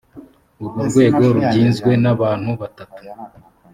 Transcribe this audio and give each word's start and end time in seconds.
urwo 0.61 0.79
rwego 0.89 1.23
rugizwe 1.35 1.91
n 2.03 2.05
abantu 2.13 2.49
batatu 2.61 3.01